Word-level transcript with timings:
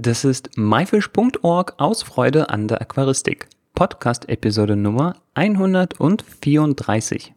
Das 0.00 0.24
ist 0.24 0.56
myfish.org 0.56 1.74
aus 1.78 2.04
Freude 2.04 2.50
an 2.50 2.68
der 2.68 2.80
Aquaristik. 2.80 3.48
Podcast 3.74 4.28
Episode 4.28 4.76
Nummer 4.76 5.16
134. 5.34 7.34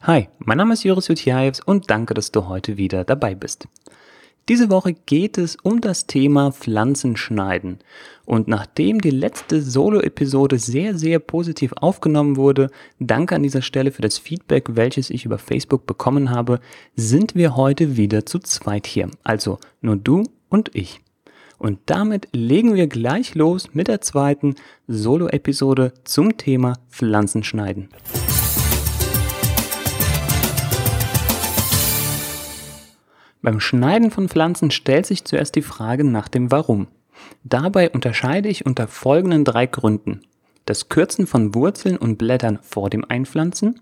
Hi, 0.00 0.28
mein 0.38 0.56
Name 0.56 0.72
ist 0.72 0.84
Joris 0.84 1.08
Jutjaevs 1.08 1.60
und 1.60 1.90
danke, 1.90 2.14
dass 2.14 2.32
du 2.32 2.48
heute 2.48 2.78
wieder 2.78 3.04
dabei 3.04 3.34
bist. 3.34 3.68
Diese 4.50 4.68
Woche 4.68 4.94
geht 4.94 5.38
es 5.38 5.54
um 5.62 5.80
das 5.80 6.08
Thema 6.08 6.50
Pflanzenschneiden. 6.50 7.78
Und 8.26 8.48
nachdem 8.48 9.00
die 9.00 9.10
letzte 9.10 9.62
Solo-Episode 9.62 10.58
sehr, 10.58 10.98
sehr 10.98 11.20
positiv 11.20 11.72
aufgenommen 11.76 12.36
wurde, 12.36 12.68
danke 12.98 13.36
an 13.36 13.44
dieser 13.44 13.62
Stelle 13.62 13.92
für 13.92 14.02
das 14.02 14.18
Feedback, 14.18 14.74
welches 14.74 15.08
ich 15.10 15.24
über 15.24 15.38
Facebook 15.38 15.86
bekommen 15.86 16.30
habe, 16.30 16.58
sind 16.96 17.36
wir 17.36 17.54
heute 17.54 17.96
wieder 17.96 18.26
zu 18.26 18.40
zweit 18.40 18.88
hier. 18.88 19.08
Also 19.22 19.60
nur 19.82 19.94
du 19.94 20.24
und 20.48 20.74
ich. 20.74 21.00
Und 21.58 21.78
damit 21.86 22.26
legen 22.32 22.74
wir 22.74 22.88
gleich 22.88 23.36
los 23.36 23.68
mit 23.72 23.86
der 23.86 24.00
zweiten 24.00 24.56
Solo-Episode 24.88 25.92
zum 26.02 26.36
Thema 26.38 26.72
Pflanzenschneiden. 26.88 27.88
Beim 33.42 33.60
Schneiden 33.60 34.10
von 34.10 34.28
Pflanzen 34.28 34.70
stellt 34.70 35.06
sich 35.06 35.24
zuerst 35.24 35.54
die 35.54 35.62
Frage 35.62 36.04
nach 36.04 36.28
dem 36.28 36.50
Warum. 36.50 36.88
Dabei 37.42 37.90
unterscheide 37.90 38.48
ich 38.48 38.66
unter 38.66 38.86
folgenden 38.86 39.44
drei 39.44 39.66
Gründen. 39.66 40.22
Das 40.66 40.88
Kürzen 40.88 41.26
von 41.26 41.54
Wurzeln 41.54 41.96
und 41.96 42.18
Blättern 42.18 42.58
vor 42.62 42.90
dem 42.90 43.04
Einpflanzen, 43.08 43.80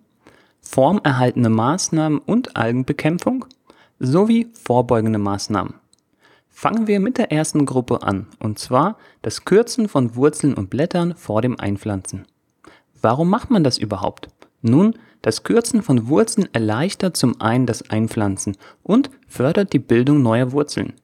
formerhaltende 0.61 1.51
Maßnahmen 1.51 2.19
und 2.19 2.57
Algenbekämpfung 2.57 3.47
sowie 3.99 4.49
vorbeugende 4.55 5.19
Maßnahmen. 5.19 5.75
Fangen 6.49 6.87
wir 6.87 7.01
mit 7.01 7.19
der 7.19 7.31
ersten 7.31 7.67
Gruppe 7.67 8.03
an, 8.03 8.27
und 8.39 8.59
zwar 8.59 8.97
das 9.23 9.45
Kürzen 9.45 9.89
von 9.89 10.17
Wurzeln 10.17 10.55
und 10.55 10.71
Blättern 10.71 11.15
vor 11.15 11.43
dem 11.43 11.59
Einpflanzen. 11.59 12.27
Warum 13.01 13.29
macht 13.29 13.51
man 13.51 13.63
das 13.65 13.79
überhaupt? 13.79 14.29
Nun, 14.61 14.95
das 15.23 15.43
Kürzen 15.43 15.83
von 15.83 16.09
Wurzeln 16.09 16.49
erleichtert 16.53 17.17
zum 17.17 17.41
einen 17.41 17.67
das 17.67 17.91
Einpflanzen 17.91 18.57
und 18.83 19.11
fördert 19.27 19.73
die 19.73 19.79
Bildung 19.79 20.23
neuer 20.23 20.53
Wurzeln. 20.53 20.95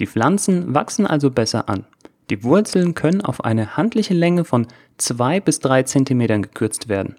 Die 0.00 0.06
Pflanzen 0.06 0.74
wachsen 0.74 1.06
also 1.06 1.30
besser 1.30 1.68
an. 1.68 1.86
Die 2.30 2.42
Wurzeln 2.44 2.94
können 2.94 3.20
auf 3.20 3.44
eine 3.44 3.76
handliche 3.76 4.14
Länge 4.14 4.44
von 4.44 4.66
2 4.98 5.40
bis 5.40 5.60
3 5.60 5.84
cm 5.84 6.42
gekürzt 6.42 6.88
werden. 6.88 7.16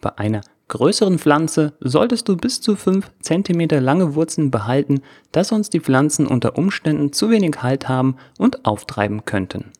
Bei 0.00 0.16
einer 0.16 0.40
größeren 0.68 1.18
Pflanze 1.18 1.74
solltest 1.80 2.28
du 2.28 2.36
bis 2.36 2.60
zu 2.60 2.76
5 2.76 3.10
cm 3.20 3.68
lange 3.80 4.14
Wurzeln 4.14 4.50
behalten, 4.50 5.02
da 5.32 5.44
sonst 5.44 5.70
die 5.74 5.80
Pflanzen 5.80 6.26
unter 6.26 6.56
Umständen 6.56 7.12
zu 7.12 7.30
wenig 7.30 7.62
Halt 7.62 7.88
haben 7.88 8.16
und 8.38 8.64
auftreiben 8.64 9.24
könnten. 9.24 9.72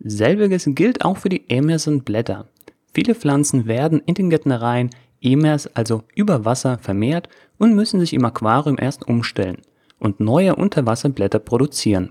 Selbiges 0.00 0.64
gilt 0.66 1.04
auch 1.04 1.18
für 1.18 1.28
die 1.28 1.50
Emerson-Blätter. 1.50 2.46
Viele 2.92 3.14
Pflanzen 3.14 3.66
werden 3.66 4.00
in 4.04 4.14
den 4.14 4.30
Gärtnereien 4.30 4.90
Emers, 5.20 5.68
also 5.74 6.02
über 6.14 6.44
Wasser, 6.44 6.78
vermehrt 6.78 7.28
und 7.58 7.74
müssen 7.74 8.00
sich 8.00 8.14
im 8.14 8.24
Aquarium 8.24 8.76
erst 8.80 9.06
umstellen 9.06 9.58
und 9.98 10.18
neue 10.18 10.56
Unterwasserblätter 10.56 11.38
produzieren. 11.38 12.10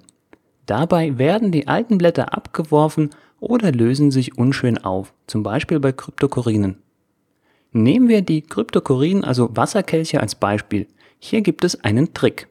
Dabei 0.66 1.18
werden 1.18 1.52
die 1.52 1.68
alten 1.68 1.98
Blätter 1.98 2.34
abgeworfen 2.34 3.10
oder 3.40 3.72
lösen 3.72 4.12
sich 4.12 4.38
unschön 4.38 4.78
auf, 4.78 5.14
zum 5.26 5.44
Beispiel 5.44 5.80
bei 5.80 5.92
Kryptokorinen. 5.92 6.78
Nehmen 7.72 8.08
wir 8.08 8.22
die 8.22 8.42
Kryptokorinen, 8.42 9.24
also 9.24 9.50
Wasserkelche 9.56 10.22
als 10.22 10.36
Beispiel. 10.36 10.88
Hier 11.20 11.42
gibt 11.42 11.64
es 11.64 11.84
einen 11.84 12.14
Trick. 12.14 12.48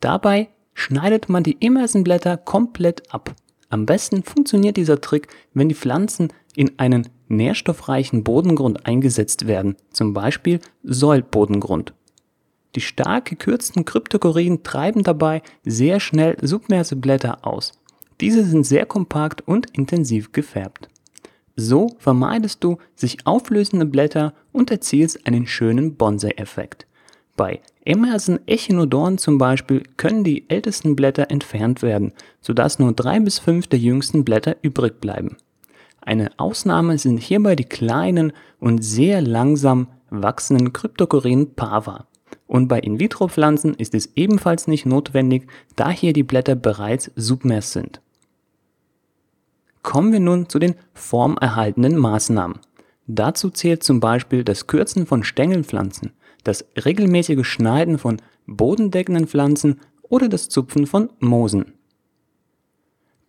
Dabei 0.00 0.48
schneidet 0.74 1.28
man 1.28 1.42
die 1.42 1.56
Emersenblätter 1.60 2.36
komplett 2.36 3.12
ab. 3.12 3.34
Am 3.70 3.86
besten 3.86 4.22
funktioniert 4.22 4.76
dieser 4.76 5.00
Trick, 5.00 5.28
wenn 5.54 5.68
die 5.68 5.74
Pflanzen 5.74 6.28
in 6.56 6.78
einen 6.78 7.08
nährstoffreichen 7.28 8.24
Bodengrund 8.24 8.86
eingesetzt 8.86 9.46
werden, 9.46 9.76
zum 9.90 10.12
Beispiel 10.12 10.60
Säulbodengrund. 10.82 11.94
Die 12.74 12.80
stark 12.80 13.26
gekürzten 13.26 13.84
Kryptokorien 13.84 14.62
treiben 14.62 15.02
dabei 15.02 15.42
sehr 15.64 16.00
schnell 16.00 16.36
submerse 16.40 16.96
Blätter 16.96 17.46
aus. 17.46 17.72
Diese 18.20 18.44
sind 18.44 18.64
sehr 18.64 18.86
kompakt 18.86 19.46
und 19.46 19.76
intensiv 19.76 20.32
gefärbt. 20.32 20.88
So 21.56 21.88
vermeidest 21.98 22.64
du 22.64 22.78
sich 22.94 23.26
auflösende 23.26 23.84
Blätter 23.84 24.32
und 24.52 24.70
erzielst 24.70 25.26
einen 25.26 25.46
schönen 25.46 25.96
Bonsai-Effekt. 25.96 26.86
Bei 27.36 27.60
Emerson 27.84 28.40
Echinodoren 28.46 29.18
zum 29.18 29.38
Beispiel 29.38 29.82
können 29.96 30.24
die 30.24 30.48
ältesten 30.48 30.96
Blätter 30.96 31.30
entfernt 31.30 31.82
werden, 31.82 32.12
sodass 32.40 32.78
nur 32.78 32.92
drei 32.92 33.20
bis 33.20 33.38
fünf 33.38 33.66
der 33.66 33.78
jüngsten 33.78 34.24
Blätter 34.24 34.56
übrig 34.62 35.00
bleiben. 35.00 35.36
Eine 36.04 36.30
Ausnahme 36.36 36.98
sind 36.98 37.18
hierbei 37.18 37.54
die 37.54 37.64
kleinen 37.64 38.32
und 38.58 38.82
sehr 38.82 39.22
langsam 39.22 39.86
wachsenden 40.10 40.72
Kryptokorin 40.72 41.54
Pava. 41.54 42.06
Und 42.48 42.66
bei 42.66 42.80
In-vitro-Pflanzen 42.80 43.74
ist 43.74 43.94
es 43.94 44.16
ebenfalls 44.16 44.66
nicht 44.66 44.84
notwendig, 44.84 45.46
da 45.76 45.90
hier 45.90 46.12
die 46.12 46.24
Blätter 46.24 46.56
bereits 46.56 47.10
submers 47.14 47.72
sind. 47.72 48.00
Kommen 49.82 50.12
wir 50.12 50.20
nun 50.20 50.48
zu 50.48 50.58
den 50.58 50.74
formerhaltenden 50.92 51.96
Maßnahmen. 51.96 52.58
Dazu 53.06 53.50
zählt 53.50 53.82
zum 53.84 54.00
Beispiel 54.00 54.44
das 54.44 54.66
Kürzen 54.66 55.06
von 55.06 55.22
Stängelpflanzen, 55.22 56.12
das 56.42 56.64
regelmäßige 56.84 57.46
Schneiden 57.46 57.98
von 57.98 58.20
bodendeckenden 58.46 59.28
Pflanzen 59.28 59.80
oder 60.02 60.28
das 60.28 60.48
Zupfen 60.48 60.86
von 60.86 61.10
Moosen. 61.20 61.74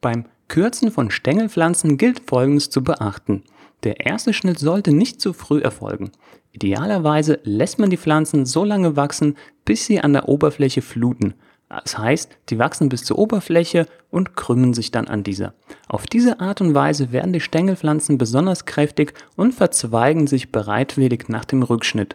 Beim 0.02 0.26
Kürzen 0.54 0.92
von 0.92 1.10
Stängelpflanzen 1.10 1.98
gilt 1.98 2.30
Folgendes 2.30 2.70
zu 2.70 2.84
beachten. 2.84 3.42
Der 3.84 4.06
erste 4.06 4.34
Schnitt 4.34 4.60
sollte 4.60 4.94
nicht 4.94 5.20
zu 5.20 5.34
früh 5.34 5.60
erfolgen. 5.60 6.12
Idealerweise 6.52 7.40
lässt 7.42 7.80
man 7.80 7.90
die 7.90 7.98
Pflanzen 7.98 8.46
so 8.46 8.64
lange 8.64 8.96
wachsen, 8.96 9.36
bis 9.66 9.88
sie 9.88 10.00
an 10.00 10.14
der 10.14 10.30
Oberfläche 10.30 10.84
fluten. 10.84 11.34
Das 11.70 11.98
heißt, 11.98 12.38
die 12.50 12.60
wachsen 12.60 12.88
bis 12.88 13.04
zur 13.04 13.18
Oberfläche 13.18 13.88
und 14.12 14.36
krümmen 14.36 14.76
sich 14.76 14.92
dann 14.92 15.08
an 15.08 15.24
dieser. 15.24 15.56
Auf 15.88 16.06
diese 16.06 16.40
Art 16.40 16.62
und 16.62 16.76
Weise 16.76 17.12
werden 17.12 17.34
die 17.34 17.40
Stängelpflanzen 17.40 18.20
besonders 18.20 18.66
kräftig 18.66 19.16
und 19.36 19.56
verzweigen 19.56 20.28
sich 20.28 20.52
bereitwillig 20.52 21.30
nach 21.30 21.46
dem 21.46 21.64
Rückschnitt. 21.64 22.14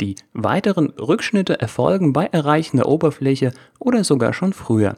Die 0.00 0.14
weiteren 0.34 0.90
Rückschnitte 0.90 1.58
erfolgen 1.58 2.12
bei 2.12 2.26
Erreichen 2.26 2.76
der 2.76 2.86
Oberfläche 2.86 3.52
oder 3.80 4.04
sogar 4.04 4.34
schon 4.34 4.52
früher. 4.52 4.94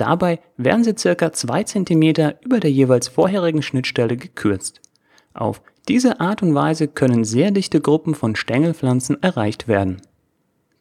Dabei 0.00 0.40
werden 0.56 0.82
sie 0.82 0.94
circa 0.96 1.30
2 1.30 1.62
cm 1.64 2.32
über 2.40 2.58
der 2.58 2.72
jeweils 2.72 3.08
vorherigen 3.08 3.60
Schnittstelle 3.60 4.16
gekürzt. 4.16 4.80
Auf 5.34 5.60
diese 5.88 6.20
Art 6.20 6.42
und 6.42 6.54
Weise 6.54 6.88
können 6.88 7.22
sehr 7.22 7.50
dichte 7.50 7.82
Gruppen 7.82 8.14
von 8.14 8.34
Stängelpflanzen 8.34 9.22
erreicht 9.22 9.68
werden. 9.68 10.00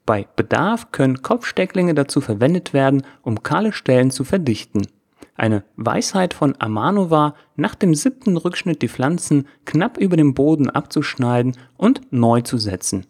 Bei 0.06 0.25
Bedarf 0.38 0.94
können 0.94 1.22
Kopfstecklinge 1.22 1.94
dazu 1.96 2.22
verwendet 2.22 2.72
werden, 2.72 3.03
um 3.22 3.44
kahle 3.44 3.74
Stellen 3.74 4.09
zu 4.09 4.24
verdichten. 4.24 4.88
Eine 5.35 5.66
Weisheit 5.75 6.34
von 6.34 6.56
Amano 6.58 7.09
war, 7.09 7.35
nach 7.58 7.75
dem 7.75 7.96
siebten 7.96 8.38
Rückschnitt 8.38 8.81
die 8.81 8.88
Pflanzen 8.88 9.50
knapp 9.66 9.97
über 9.97 10.16
dem 10.16 10.34
Boden 10.34 10.69
abzuschneiden 10.69 11.58
und 11.75 12.00
neu 12.12 12.40
zu 12.40 12.58
setzen. 12.58 13.06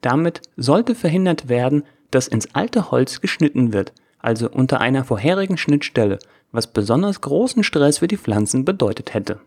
Damit 0.00 0.40
sollte 0.56 0.94
verhindert 0.94 1.50
werden, 1.50 1.82
dass 2.10 2.28
ins 2.28 2.54
alte 2.54 2.90
Holz 2.90 3.20
geschnitten 3.20 3.74
wird, 3.74 3.92
also 4.24 4.48
unter 4.50 4.80
einer 4.80 5.04
vorherigen 5.04 5.58
Schnittstelle, 5.58 6.18
was 6.50 6.72
besonders 6.72 7.20
großen 7.20 7.62
Stress 7.62 7.98
für 7.98 8.08
die 8.08 8.16
Pflanzen 8.16 8.64
bedeutet 8.64 9.12
hätte. 9.12 9.40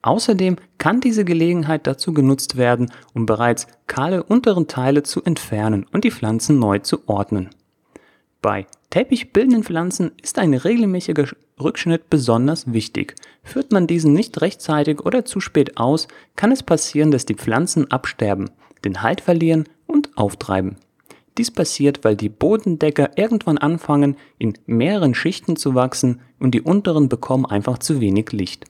Außerdem 0.00 0.56
kann 0.78 1.00
diese 1.00 1.24
Gelegenheit 1.24 1.86
dazu 1.86 2.14
genutzt 2.14 2.56
werden, 2.56 2.90
um 3.14 3.26
bereits 3.26 3.66
kahle 3.86 4.22
unteren 4.22 4.68
Teile 4.68 5.02
zu 5.02 5.22
entfernen 5.22 5.86
und 5.92 6.04
die 6.04 6.10
Pflanzen 6.10 6.58
neu 6.58 6.78
zu 6.78 7.08
ordnen. 7.08 7.50
Bei 8.40 8.66
teppichbildenden 8.90 9.64
Pflanzen 9.64 10.12
ist 10.22 10.38
ein 10.38 10.54
regelmäßiger 10.54 11.26
Rückschnitt 11.60 12.08
besonders 12.08 12.72
wichtig. 12.72 13.16
Führt 13.42 13.72
man 13.72 13.88
diesen 13.88 14.12
nicht 14.12 14.40
rechtzeitig 14.40 15.00
oder 15.04 15.24
zu 15.24 15.40
spät 15.40 15.76
aus, 15.76 16.06
kann 16.36 16.52
es 16.52 16.62
passieren, 16.62 17.10
dass 17.10 17.26
die 17.26 17.34
Pflanzen 17.34 17.90
absterben, 17.90 18.50
den 18.84 19.02
Halt 19.02 19.20
verlieren 19.20 19.64
und 19.86 20.16
auftreiben. 20.16 20.76
Dies 21.38 21.52
passiert, 21.52 22.04
weil 22.04 22.16
die 22.16 22.28
Bodendecker 22.28 23.16
irgendwann 23.16 23.58
anfangen, 23.58 24.16
in 24.38 24.54
mehreren 24.66 25.14
Schichten 25.14 25.54
zu 25.54 25.76
wachsen 25.76 26.20
und 26.40 26.52
die 26.52 26.62
unteren 26.62 27.08
bekommen 27.08 27.46
einfach 27.46 27.78
zu 27.78 28.00
wenig 28.00 28.32
Licht. 28.32 28.64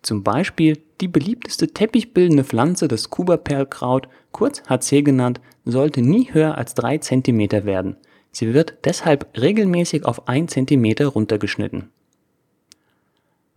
Zum 0.00 0.22
Beispiel 0.22 0.78
die 1.00 1.08
beliebteste 1.08 1.68
teppichbildende 1.68 2.44
Pflanze, 2.44 2.86
das 2.86 3.10
Kuba-Perlkraut, 3.10 4.08
kurz 4.30 4.62
HC 4.68 5.02
genannt, 5.02 5.40
sollte 5.64 6.00
nie 6.00 6.32
höher 6.32 6.56
als 6.56 6.74
3 6.74 6.98
cm 6.98 7.64
werden. 7.64 7.96
Sie 8.30 8.54
wird 8.54 8.74
deshalb 8.84 9.36
regelmäßig 9.36 10.04
auf 10.04 10.28
1 10.28 10.52
cm 10.52 11.08
runtergeschnitten. 11.08 11.90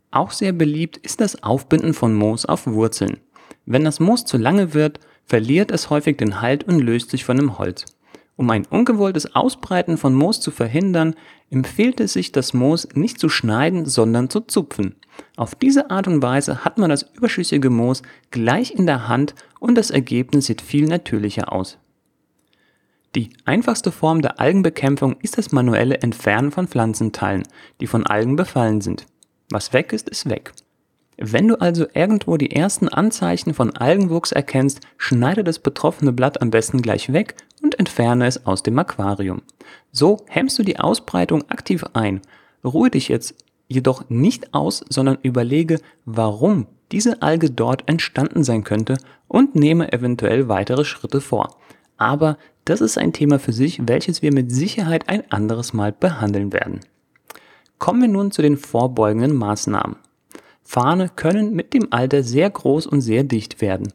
Auch 0.09 0.31
sehr 0.31 0.53
beliebt 0.53 0.97
ist 0.97 1.21
das 1.21 1.43
Aufbinden 1.43 1.93
von 1.93 2.15
Moos 2.15 2.45
auf 2.45 2.65
Wurzeln. 2.65 3.17
Wenn 3.65 3.83
das 3.83 3.99
Moos 3.99 4.25
zu 4.25 4.37
lange 4.37 4.73
wird, 4.73 4.99
verliert 5.25 5.69
es 5.69 5.89
häufig 5.89 6.17
den 6.17 6.41
Halt 6.41 6.63
und 6.63 6.79
löst 6.79 7.11
sich 7.11 7.25
von 7.25 7.37
dem 7.37 7.57
Holz. 7.59 7.96
Um 8.37 8.49
ein 8.51 8.67
ungewolltes 8.67 9.35
Ausbreiten 9.35 9.97
von 9.97 10.13
Moos 10.13 10.39
zu 10.39 10.51
verhindern, 10.51 11.15
empfiehlt 11.49 11.99
es 11.99 12.13
sich, 12.13 12.31
das 12.31 12.53
Moos 12.53 12.87
nicht 12.93 13.19
zu 13.19 13.29
schneiden, 13.29 13.85
sondern 13.85 14.29
zu 14.29 14.41
zupfen. 14.41 14.95
Auf 15.35 15.55
diese 15.55 15.89
Art 15.89 16.07
und 16.07 16.21
Weise 16.21 16.63
hat 16.63 16.77
man 16.77 16.91
das 16.91 17.01
überschüssige 17.01 17.71
Moos 17.71 18.03
gleich 18.29 18.71
in 18.75 18.85
der 18.85 19.07
Hand 19.07 19.33
und 19.59 19.75
das 19.75 19.89
Ergebnis 19.89 20.45
sieht 20.45 20.61
viel 20.61 20.85
natürlicher 20.85 21.51
aus. 21.51 21.79
Die 23.15 23.31
einfachste 23.45 23.91
Form 23.91 24.21
der 24.21 24.39
Algenbekämpfung 24.39 25.15
ist 25.21 25.39
das 25.39 25.51
manuelle 25.51 25.97
Entfernen 25.97 26.51
von 26.51 26.67
Pflanzenteilen, 26.67 27.43
die 27.81 27.87
von 27.87 28.05
Algen 28.05 28.35
befallen 28.35 28.81
sind. 28.81 29.07
Was 29.49 29.73
weg 29.73 29.93
ist, 29.93 30.07
ist 30.09 30.29
weg. 30.29 30.53
Wenn 31.19 31.47
du 31.47 31.59
also 31.59 31.87
irgendwo 31.93 32.37
die 32.37 32.51
ersten 32.51 32.89
Anzeichen 32.89 33.55
von 33.55 33.75
Algenwuchs 33.75 34.31
erkennst, 34.31 34.81
schneide 34.97 35.43
das 35.43 35.57
betroffene 35.57 36.13
Blatt 36.13 36.41
am 36.41 36.51
besten 36.51 36.81
gleich 36.83 37.11
weg 37.11 37.35
und 37.63 37.79
entferne 37.79 38.27
es 38.27 38.45
aus 38.45 38.61
dem 38.61 38.77
Aquarium. 38.77 39.41
So 39.91 40.17
hemmst 40.27 40.59
du 40.59 40.63
die 40.63 40.79
Ausbreitung 40.79 41.49
aktiv 41.49 41.83
ein. 41.93 42.21
Ruhe 42.63 42.91
dich 42.91 43.07
jetzt 43.07 43.33
jedoch 43.67 44.09
nicht 44.09 44.53
aus, 44.53 44.85
sondern 44.89 45.17
überlege, 45.23 45.79
warum 46.05 46.67
diese 46.91 47.21
Alge 47.23 47.49
dort 47.49 47.89
entstanden 47.89 48.43
sein 48.43 48.63
könnte 48.63 48.97
und 49.27 49.55
nehme 49.55 49.91
eventuell 49.91 50.47
weitere 50.47 50.85
Schritte 50.85 51.19
vor. 51.19 51.57
Aber 51.97 52.37
das 52.63 52.79
ist 52.79 52.97
ein 52.97 53.11
Thema 53.11 53.39
für 53.39 53.53
sich, 53.53 53.81
welches 53.87 54.21
wir 54.21 54.31
mit 54.31 54.51
Sicherheit 54.51 55.09
ein 55.09 55.29
anderes 55.31 55.73
Mal 55.73 55.91
behandeln 55.91 56.53
werden. 56.53 56.81
Kommen 57.79 58.01
wir 58.01 58.07
nun 58.07 58.31
zu 58.31 58.41
den 58.41 58.57
vorbeugenden 58.57 59.35
Maßnahmen. 59.35 59.97
Fahne 60.67 61.07
können 61.07 61.53
mit 61.53 61.73
dem 61.73 61.87
Alter 61.91 62.23
sehr 62.23 62.49
groß 62.49 62.87
und 62.87 62.99
sehr 62.99 63.23
dicht 63.23 63.61
werden. 63.61 63.93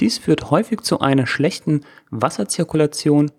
Dies 0.00 0.16
führt 0.16 0.50
häufig 0.50 0.80
zu 0.80 1.00
einer 1.00 1.26
schlechten 1.26 1.82
Wasserzirkulation, 2.10 3.30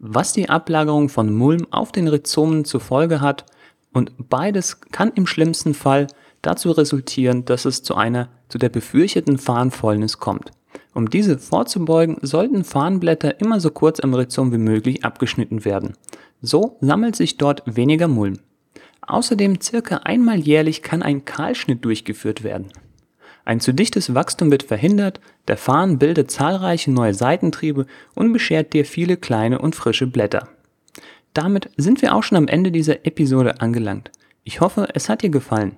was 0.00 0.32
die 0.32 0.50
Ablagerung 0.50 1.08
von 1.08 1.32
Mulm 1.32 1.68
auf 1.70 1.92
den 1.92 2.08
Rhizomen 2.08 2.64
zur 2.64 2.80
Folge 2.80 3.20
hat 3.20 3.46
und 3.92 4.28
beides 4.28 4.80
kann 4.80 5.12
im 5.14 5.28
schlimmsten 5.28 5.74
Fall 5.74 6.08
dazu 6.42 6.72
resultieren, 6.72 7.44
dass 7.44 7.66
es 7.66 7.84
zu 7.84 7.94
einer 7.94 8.28
zu 8.48 8.58
der 8.58 8.68
befürchteten 8.68 9.38
Farnfäulnis 9.38 10.18
kommt. 10.18 10.50
Um 10.92 11.08
diese 11.08 11.38
vorzubeugen, 11.38 12.16
sollten 12.20 12.64
Farnblätter 12.64 13.40
immer 13.40 13.60
so 13.60 13.70
kurz 13.70 14.00
am 14.00 14.12
Rhizom 14.12 14.52
wie 14.52 14.58
möglich 14.58 15.04
abgeschnitten 15.04 15.64
werden. 15.64 15.94
So 16.42 16.78
sammelt 16.80 17.14
sich 17.14 17.36
dort 17.36 17.62
weniger 17.64 18.08
Mulm. 18.08 18.40
Außerdem 19.06 19.60
circa 19.60 19.98
einmal 19.98 20.38
jährlich 20.38 20.82
kann 20.82 21.02
ein 21.02 21.24
Kahlschnitt 21.24 21.84
durchgeführt 21.84 22.42
werden. 22.42 22.68
Ein 23.44 23.60
zu 23.60 23.74
dichtes 23.74 24.14
Wachstum 24.14 24.50
wird 24.50 24.62
verhindert, 24.62 25.20
der 25.46 25.58
Farn 25.58 25.98
bildet 25.98 26.30
zahlreiche 26.30 26.90
neue 26.90 27.12
Seitentriebe 27.12 27.86
und 28.14 28.32
beschert 28.32 28.72
dir 28.72 28.86
viele 28.86 29.18
kleine 29.18 29.58
und 29.58 29.74
frische 29.74 30.06
Blätter. 30.06 30.48
Damit 31.34 31.68
sind 31.76 32.00
wir 32.00 32.14
auch 32.14 32.22
schon 32.22 32.38
am 32.38 32.48
Ende 32.48 32.70
dieser 32.70 33.04
Episode 33.04 33.60
angelangt. 33.60 34.10
Ich 34.44 34.62
hoffe, 34.62 34.88
es 34.94 35.10
hat 35.10 35.20
dir 35.22 35.30
gefallen. 35.30 35.76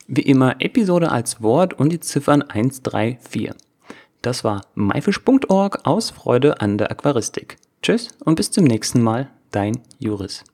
Wie 0.08 0.20
immer 0.20 0.60
Episode 0.60 1.10
als 1.10 1.40
Wort 1.40 1.72
und 1.74 1.88
die 1.90 2.00
Ziffern 2.00 2.42
134. 2.42 3.52
Das 4.20 4.44
war 4.44 4.66
myfish.org 4.74 5.86
aus 5.86 6.10
Freude 6.10 6.60
an 6.60 6.76
der 6.76 6.90
Aquaristik. 6.90 7.56
Tschüss 7.80 8.08
und 8.24 8.34
bis 8.34 8.50
zum 8.50 8.64
nächsten 8.64 9.00
Mal, 9.00 9.30
dein 9.52 9.78
Juris. 9.98 10.44